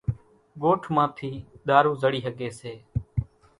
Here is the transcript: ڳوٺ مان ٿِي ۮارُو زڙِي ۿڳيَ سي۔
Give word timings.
ڳوٺ 0.61 0.81
مان 0.95 1.09
ٿِي 1.17 1.31
ۮارُو 1.67 1.91
زڙِي 2.01 2.19
ۿڳيَ 2.25 2.49
سي۔ 2.59 2.73